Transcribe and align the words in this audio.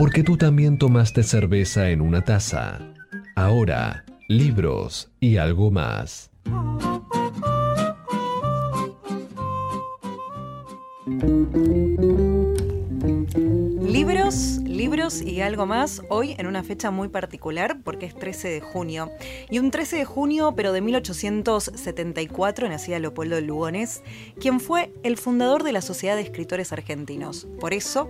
Porque 0.00 0.22
tú 0.22 0.38
también 0.38 0.78
tomaste 0.78 1.22
cerveza 1.22 1.90
en 1.90 2.00
una 2.00 2.24
taza. 2.24 2.80
Ahora, 3.36 4.06
libros 4.28 5.10
y 5.20 5.36
algo 5.36 5.70
más. 5.70 6.30
Libros, 13.82 14.60
libros 14.64 15.20
y 15.20 15.42
algo 15.42 15.66
más 15.66 16.00
hoy 16.08 16.34
en 16.38 16.46
una 16.46 16.62
fecha 16.62 16.90
muy 16.90 17.08
particular 17.08 17.82
porque 17.84 18.06
es 18.06 18.14
13 18.14 18.48
de 18.48 18.60
junio. 18.62 19.10
Y 19.50 19.58
un 19.58 19.70
13 19.70 19.96
de 19.96 20.06
junio, 20.06 20.54
pero 20.56 20.72
de 20.72 20.80
1874, 20.80 22.70
nacía 22.70 22.98
Leopoldo 22.98 23.38
Lugones, 23.42 24.02
quien 24.40 24.60
fue 24.60 24.94
el 25.02 25.18
fundador 25.18 25.62
de 25.62 25.72
la 25.72 25.82
Sociedad 25.82 26.16
de 26.16 26.22
Escritores 26.22 26.72
Argentinos. 26.72 27.46
Por 27.60 27.74
eso, 27.74 28.08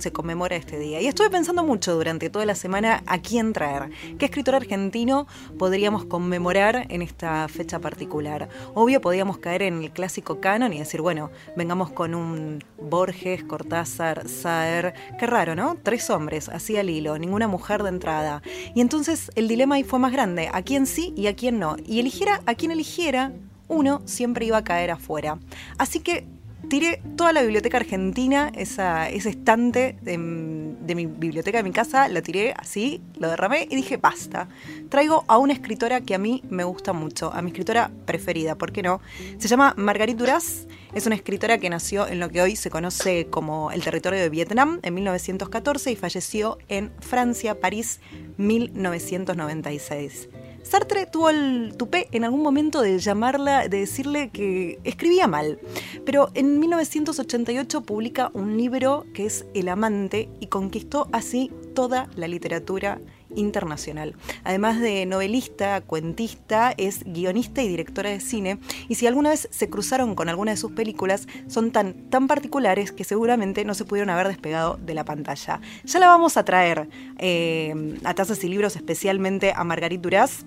se 0.00 0.12
conmemora 0.12 0.56
este 0.56 0.78
día. 0.78 1.00
Y 1.00 1.06
estuve 1.06 1.30
pensando 1.30 1.64
mucho 1.64 1.94
durante 1.94 2.30
toda 2.30 2.46
la 2.46 2.54
semana 2.54 3.02
a 3.06 3.20
quién 3.20 3.52
traer, 3.52 3.90
qué 4.18 4.26
escritor 4.26 4.54
argentino 4.54 5.26
podríamos 5.58 6.04
conmemorar 6.04 6.86
en 6.88 7.02
esta 7.02 7.46
fecha 7.48 7.78
particular. 7.78 8.48
Obvio, 8.74 9.00
podíamos 9.00 9.38
caer 9.38 9.62
en 9.62 9.82
el 9.82 9.90
clásico 9.90 10.40
canon 10.40 10.72
y 10.72 10.78
decir, 10.78 11.00
bueno, 11.00 11.30
vengamos 11.56 11.90
con 11.90 12.14
un 12.14 12.64
Borges, 12.80 13.44
Cortázar, 13.44 14.28
Saer. 14.28 14.94
Qué 15.18 15.26
raro, 15.26 15.54
¿no? 15.54 15.76
Tres 15.82 16.10
hombres, 16.10 16.48
así 16.48 16.76
al 16.76 16.90
hilo, 16.90 17.18
ninguna 17.18 17.48
mujer 17.48 17.82
de 17.82 17.90
entrada. 17.90 18.42
Y 18.74 18.80
entonces 18.80 19.30
el 19.34 19.48
dilema 19.48 19.76
ahí 19.76 19.84
fue 19.84 19.98
más 19.98 20.12
grande, 20.12 20.48
a 20.52 20.62
quién 20.62 20.86
sí 20.86 21.12
y 21.16 21.26
a 21.26 21.36
quién 21.36 21.58
no. 21.58 21.76
Y 21.86 22.00
eligiera 22.00 22.40
a 22.46 22.54
quien 22.54 22.70
eligiera, 22.70 23.32
uno 23.68 24.02
siempre 24.04 24.46
iba 24.46 24.58
a 24.58 24.64
caer 24.64 24.90
afuera. 24.90 25.38
Así 25.76 26.00
que 26.00 26.26
tiré 26.68 27.00
toda 27.16 27.32
la 27.32 27.42
biblioteca 27.42 27.78
argentina, 27.78 28.50
esa, 28.54 29.08
ese 29.08 29.30
estante 29.30 29.96
de, 30.02 30.18
mi 30.18 31.06
biblioteca 31.06 31.58
de 31.58 31.64
mi 31.64 31.72
casa, 31.72 32.08
lo 32.08 32.22
tiré 32.22 32.54
así, 32.56 33.00
lo 33.18 33.28
derramé 33.28 33.66
y 33.70 33.76
dije, 33.76 33.96
basta. 33.96 34.48
Traigo 34.88 35.24
a 35.28 35.38
una 35.38 35.52
escritora 35.52 36.00
que 36.00 36.14
a 36.14 36.18
mí 36.18 36.42
me 36.50 36.64
gusta 36.64 36.92
mucho, 36.92 37.32
a 37.32 37.42
mi 37.42 37.50
escritora 37.50 37.90
preferida, 38.06 38.56
¿por 38.56 38.72
qué 38.72 38.82
no? 38.82 39.00
Se 39.38 39.48
llama 39.48 39.74
Marguerite 39.76 40.18
Duras, 40.18 40.66
es 40.94 41.06
una 41.06 41.14
escritora 41.14 41.58
que 41.58 41.70
nació 41.70 42.06
en 42.06 42.18
lo 42.20 42.30
que 42.30 42.42
hoy 42.42 42.56
se 42.56 42.70
conoce 42.70 43.26
como 43.26 43.70
el 43.70 43.82
territorio 43.82 44.18
de 44.20 44.28
Vietnam 44.28 44.80
en 44.82 44.94
1914 44.94 45.92
y 45.92 45.96
falleció 45.96 46.58
en 46.68 46.90
Francia, 47.00 47.60
París, 47.60 48.00
1996. 48.38 50.28
Sartre 50.62 51.06
tuvo 51.06 51.30
el 51.30 51.74
tupé 51.76 52.08
en 52.12 52.24
algún 52.24 52.42
momento 52.42 52.82
de 52.82 52.98
llamarla, 52.98 53.68
de 53.68 53.78
decirle 53.78 54.30
que 54.30 54.78
escribía 54.84 55.26
mal. 55.26 55.58
Pero 56.04 56.28
en 56.34 56.58
1988 56.60 57.82
publica 57.82 58.30
un 58.34 58.56
libro 58.56 59.06
que 59.14 59.26
es 59.26 59.46
El 59.54 59.68
amante 59.68 60.28
y 60.40 60.46
conquistó 60.46 61.08
así 61.12 61.50
toda 61.78 62.08
la 62.16 62.26
literatura 62.26 62.98
internacional. 63.36 64.16
Además 64.42 64.80
de 64.80 65.06
novelista, 65.06 65.80
cuentista, 65.80 66.74
es 66.76 67.04
guionista 67.04 67.62
y 67.62 67.68
directora 67.68 68.10
de 68.10 68.18
cine. 68.18 68.58
Y 68.88 68.96
si 68.96 69.06
alguna 69.06 69.30
vez 69.30 69.46
se 69.52 69.70
cruzaron 69.70 70.16
con 70.16 70.28
alguna 70.28 70.50
de 70.50 70.56
sus 70.56 70.72
películas, 70.72 71.28
son 71.46 71.70
tan, 71.70 72.10
tan 72.10 72.26
particulares 72.26 72.90
que 72.90 73.04
seguramente 73.04 73.64
no 73.64 73.74
se 73.74 73.84
pudieron 73.84 74.10
haber 74.10 74.26
despegado 74.26 74.76
de 74.76 74.94
la 74.94 75.04
pantalla. 75.04 75.60
Ya 75.84 76.00
la 76.00 76.08
vamos 76.08 76.36
a 76.36 76.44
traer 76.44 76.88
eh, 77.18 77.96
a 78.02 78.12
tazas 78.12 78.42
y 78.42 78.48
libros, 78.48 78.74
especialmente 78.74 79.52
a 79.54 79.62
Margarit 79.62 80.00
Duraz. 80.00 80.46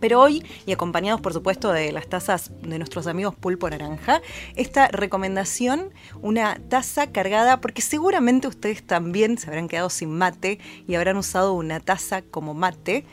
Pero 0.00 0.20
hoy, 0.20 0.44
y 0.66 0.72
acompañados 0.72 1.20
por 1.20 1.32
supuesto 1.32 1.72
de 1.72 1.92
las 1.92 2.08
tazas 2.08 2.50
de 2.62 2.78
nuestros 2.78 3.06
amigos 3.06 3.34
Pulpo 3.34 3.68
Naranja, 3.68 4.22
esta 4.56 4.88
recomendación, 4.88 5.90
una 6.22 6.60
taza 6.68 7.08
cargada, 7.08 7.60
porque 7.60 7.82
seguramente 7.82 8.48
ustedes 8.48 8.86
también 8.86 9.38
se 9.38 9.48
habrán 9.48 9.68
quedado 9.68 9.90
sin 9.90 10.16
mate 10.16 10.58
y 10.86 10.94
habrán 10.94 11.16
usado 11.16 11.52
una 11.52 11.80
taza 11.80 12.22
como 12.22 12.54
mate. 12.54 13.04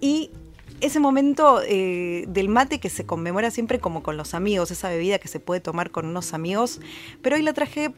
Y 0.00 0.30
ese 0.80 1.00
momento 1.00 1.60
eh, 1.66 2.24
del 2.28 2.48
mate 2.48 2.78
que 2.78 2.90
se 2.90 3.06
conmemora 3.06 3.50
siempre 3.50 3.78
como 3.78 4.02
con 4.02 4.16
los 4.16 4.34
amigos, 4.34 4.70
esa 4.70 4.88
bebida 4.88 5.18
que 5.18 5.28
se 5.28 5.40
puede 5.40 5.60
tomar 5.60 5.90
con 5.90 6.06
unos 6.06 6.34
amigos, 6.34 6.80
pero 7.22 7.36
hoy 7.36 7.42
la 7.42 7.52
traje 7.52 7.92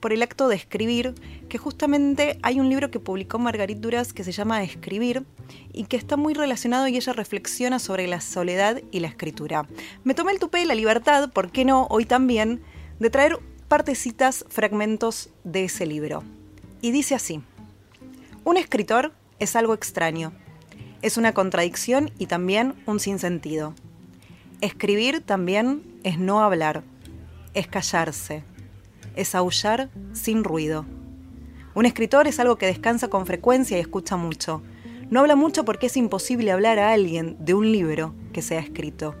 por 0.00 0.12
el 0.12 0.22
acto 0.22 0.48
de 0.48 0.56
escribir, 0.56 1.14
que 1.48 1.58
justamente 1.58 2.38
hay 2.42 2.60
un 2.60 2.68
libro 2.68 2.90
que 2.90 3.00
publicó 3.00 3.38
Margarit 3.38 3.78
Duras 3.78 4.12
que 4.12 4.24
se 4.24 4.32
llama 4.32 4.62
Escribir 4.62 5.24
y 5.72 5.84
que 5.84 5.96
está 5.96 6.16
muy 6.16 6.34
relacionado 6.34 6.86
y 6.88 6.96
ella 6.96 7.12
reflexiona 7.12 7.78
sobre 7.78 8.06
la 8.06 8.20
soledad 8.20 8.80
y 8.90 9.00
la 9.00 9.08
escritura. 9.08 9.66
Me 10.04 10.14
tomé 10.14 10.32
el 10.32 10.38
tupé 10.38 10.62
y 10.62 10.66
la 10.66 10.74
libertad, 10.74 11.30
¿por 11.32 11.50
qué 11.50 11.64
no 11.64 11.86
hoy 11.90 12.04
también?, 12.04 12.62
de 12.98 13.10
traer 13.10 13.38
partecitas, 13.68 14.44
fragmentos 14.48 15.30
de 15.44 15.64
ese 15.64 15.86
libro. 15.86 16.24
Y 16.80 16.90
dice 16.90 17.14
así, 17.14 17.40
un 18.44 18.56
escritor 18.56 19.12
es 19.38 19.54
algo 19.54 19.74
extraño 19.74 20.32
es 21.02 21.16
una 21.16 21.32
contradicción 21.32 22.10
y 22.18 22.26
también 22.26 22.74
un 22.86 23.00
sinsentido. 23.00 23.74
Escribir 24.60 25.20
también 25.20 25.82
es 26.02 26.18
no 26.18 26.42
hablar, 26.42 26.82
es 27.54 27.68
callarse, 27.68 28.42
es 29.14 29.34
aullar 29.34 29.90
sin 30.12 30.44
ruido. 30.44 30.84
Un 31.74 31.86
escritor 31.86 32.26
es 32.26 32.40
algo 32.40 32.56
que 32.56 32.66
descansa 32.66 33.08
con 33.08 33.26
frecuencia 33.26 33.76
y 33.76 33.80
escucha 33.80 34.16
mucho. 34.16 34.62
No 35.10 35.20
habla 35.20 35.36
mucho 35.36 35.64
porque 35.64 35.86
es 35.86 35.96
imposible 35.96 36.50
hablar 36.50 36.78
a 36.78 36.92
alguien 36.92 37.36
de 37.38 37.54
un 37.54 37.70
libro 37.70 38.14
que 38.32 38.42
se 38.42 38.56
ha 38.56 38.60
escrito. 38.60 39.14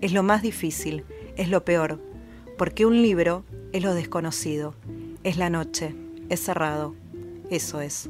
Es 0.00 0.12
lo 0.12 0.22
más 0.22 0.42
difícil, 0.42 1.04
es 1.36 1.48
lo 1.48 1.64
peor, 1.64 2.00
porque 2.56 2.86
un 2.86 3.02
libro 3.02 3.44
es 3.72 3.82
lo 3.82 3.94
desconocido, 3.94 4.74
es 5.24 5.36
la 5.36 5.50
noche, 5.50 5.94
es 6.28 6.40
cerrado, 6.44 6.94
eso 7.50 7.80
es. 7.80 8.08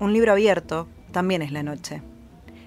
Un 0.00 0.12
libro 0.12 0.32
abierto 0.32 0.88
también 1.12 1.42
es 1.42 1.52
la 1.52 1.62
noche. 1.62 2.02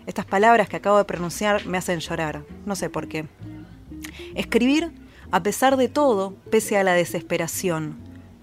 Estas 0.07 0.25
palabras 0.25 0.67
que 0.67 0.78
acabo 0.78 0.97
de 0.97 1.06
pronunciar 1.06 1.66
me 1.67 1.78
hacen 1.78 2.00
llorar, 2.00 2.44
no 2.66 2.75
sé 2.75 2.89
por 2.89 3.07
qué. 3.07 3.28
Escribir, 4.34 4.91
a 5.31 5.44
pesar 5.44 5.78
de 5.78 5.89
todo, 5.89 6.34
pese 6.50 6.78
a 6.78 6.84
la 6.84 6.94
desesperación, 6.94 7.97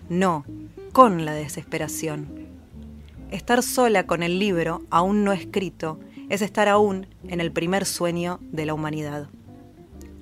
no, 0.08 0.44
con 0.92 1.24
la 1.24 1.32
desesperación. 1.32 2.46
Estar 3.30 3.62
sola 3.62 4.06
con 4.06 4.22
el 4.22 4.38
libro, 4.38 4.82
aún 4.90 5.24
no 5.24 5.32
escrito, 5.32 5.98
es 6.28 6.42
estar 6.42 6.68
aún 6.68 7.08
en 7.26 7.40
el 7.40 7.50
primer 7.50 7.86
sueño 7.86 8.38
de 8.40 8.64
la 8.64 8.74
humanidad. 8.74 9.28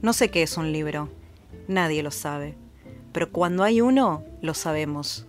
No 0.00 0.12
sé 0.12 0.30
qué 0.30 0.42
es 0.42 0.56
un 0.56 0.72
libro, 0.72 1.10
nadie 1.68 2.02
lo 2.02 2.10
sabe, 2.10 2.56
pero 3.12 3.30
cuando 3.30 3.62
hay 3.62 3.82
uno, 3.82 4.24
lo 4.40 4.54
sabemos. 4.54 5.26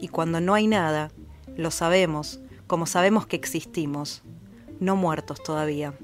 Y 0.00 0.08
cuando 0.08 0.40
no 0.42 0.52
hay 0.52 0.66
nada, 0.66 1.10
lo 1.56 1.70
sabemos, 1.70 2.40
como 2.66 2.84
sabemos 2.86 3.26
que 3.26 3.36
existimos 3.36 4.22
no 4.80 4.96
muertos 4.96 5.42
todavía. 5.42 5.94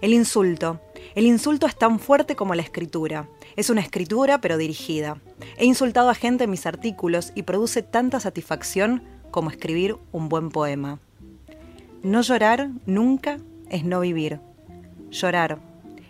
El 0.00 0.12
insulto. 0.12 0.80
El 1.14 1.26
insulto 1.26 1.66
es 1.66 1.76
tan 1.76 1.98
fuerte 1.98 2.36
como 2.36 2.54
la 2.54 2.62
escritura. 2.62 3.28
Es 3.56 3.70
una 3.70 3.80
escritura 3.80 4.40
pero 4.40 4.58
dirigida. 4.58 5.20
He 5.56 5.64
insultado 5.64 6.10
a 6.10 6.14
gente 6.14 6.44
en 6.44 6.50
mis 6.50 6.66
artículos 6.66 7.32
y 7.34 7.42
produce 7.42 7.82
tanta 7.82 8.20
satisfacción 8.20 9.02
como 9.30 9.50
escribir 9.50 9.96
un 10.12 10.28
buen 10.28 10.50
poema. 10.50 10.98
No 12.02 12.22
llorar 12.22 12.70
nunca 12.86 13.38
es 13.70 13.84
no 13.84 14.00
vivir. 14.00 14.40
Llorar. 15.10 15.58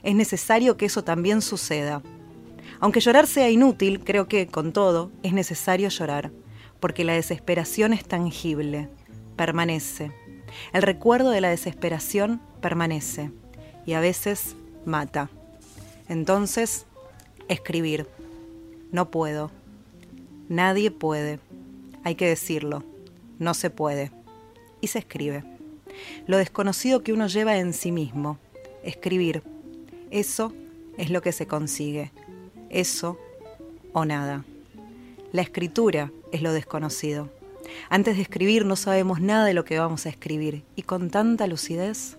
Es 0.03 0.15
necesario 0.15 0.77
que 0.77 0.87
eso 0.87 1.05
también 1.05 1.43
suceda. 1.43 2.03
Aunque 2.81 3.01
llorar 3.01 3.27
sea 3.27 3.51
inútil, 3.51 4.01
creo 4.01 4.29
que, 4.29 4.47
con 4.47 4.73
todo, 4.73 5.11
es 5.23 5.33
necesario 5.33 5.89
llorar, 5.89 6.31
porque 6.79 7.05
la 7.05 7.15
desesperación 7.15 7.93
es 7.93 8.05
tangible, 8.05 8.89
permanece 9.35 10.13
el 10.73 10.83
recuerdo 10.83 11.31
de 11.31 11.41
la 11.41 11.51
desesperación 11.51 12.41
permanece 12.61 13.31
y 13.85 13.95
a 13.95 14.01
veces 14.01 14.57
mata. 14.85 15.31
Entonces, 16.09 16.87
escribir. 17.49 18.07
No 18.93 19.11
puedo. 19.11 19.51
Nadie 20.49 20.91
puede. 20.91 21.41
Hay 22.05 22.15
que 22.15 22.29
decirlo. 22.29 22.85
No 23.39 23.55
se 23.55 23.71
puede. 23.71 24.11
Y 24.81 24.89
se 24.89 25.01
escribe. 25.01 25.45
Lo 26.27 26.37
desconocido 26.37 27.03
que 27.03 27.13
uno 27.13 27.27
lleva 27.27 27.57
en 27.59 27.73
sí 27.73 27.93
mismo. 27.93 28.39
Escribir. 28.85 29.43
Eso 30.11 30.53
es 30.97 31.11
lo 31.11 31.23
que 31.23 31.33
se 31.33 31.47
consigue. 31.47 32.13
Eso 32.71 33.19
o 33.93 34.05
nada. 34.05 34.45
La 35.33 35.43
escritura 35.43 36.13
es 36.33 36.43
lo 36.43 36.53
desconocido. 36.53 37.31
Antes 37.89 38.17
de 38.17 38.23
escribir 38.23 38.65
no 38.65 38.77
sabemos 38.77 39.21
nada 39.21 39.45
de 39.45 39.55
lo 39.55 39.65
que 39.65 39.79
vamos 39.79 40.07
a 40.07 40.09
escribir 40.09 40.65
y 40.75 40.83
con 40.83 41.11
tanta 41.11 41.47
lucidez. 41.47 42.19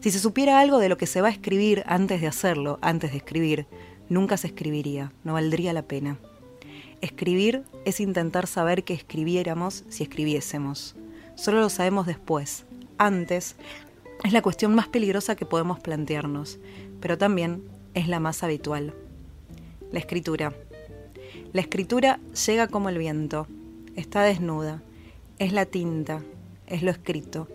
Si 0.00 0.10
se 0.10 0.18
supiera 0.18 0.60
algo 0.60 0.78
de 0.78 0.88
lo 0.88 0.96
que 0.96 1.06
se 1.06 1.20
va 1.20 1.28
a 1.28 1.32
escribir 1.32 1.82
antes 1.86 2.20
de 2.20 2.26
hacerlo, 2.26 2.78
antes 2.82 3.12
de 3.12 3.18
escribir, 3.18 3.66
nunca 4.08 4.36
se 4.36 4.48
escribiría, 4.48 5.12
no 5.24 5.34
valdría 5.34 5.72
la 5.72 5.82
pena. 5.82 6.18
Escribir 7.00 7.64
es 7.86 8.00
intentar 8.00 8.46
saber 8.46 8.84
que 8.84 8.92
escribiéramos 8.92 9.84
si 9.88 10.02
escribiésemos. 10.02 10.96
Solo 11.34 11.60
lo 11.60 11.70
sabemos 11.70 12.06
después. 12.06 12.66
Antes 12.98 13.56
es 14.22 14.32
la 14.34 14.42
cuestión 14.42 14.74
más 14.74 14.88
peligrosa 14.88 15.34
que 15.34 15.46
podemos 15.46 15.80
plantearnos, 15.80 16.58
pero 17.00 17.16
también 17.16 17.62
es 17.94 18.08
la 18.08 18.20
más 18.20 18.42
habitual. 18.42 18.92
La 19.90 19.98
escritura. 19.98 20.52
La 21.54 21.62
escritura 21.62 22.20
llega 22.46 22.68
como 22.68 22.90
el 22.90 22.98
viento, 22.98 23.46
está 24.00 24.22
desnuda, 24.22 24.82
es 25.38 25.52
la 25.52 25.66
tinta, 25.66 26.22
es 26.66 26.82
lo 26.82 26.90
escrito. 26.90 27.48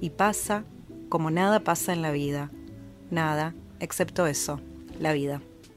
Y 0.00 0.10
pasa 0.10 0.64
como 1.08 1.30
nada 1.30 1.60
pasa 1.60 1.92
en 1.92 2.02
la 2.02 2.10
vida. 2.10 2.50
Nada, 3.10 3.54
excepto 3.80 4.26
eso, 4.26 4.60
la 4.98 5.12
vida. 5.12 5.40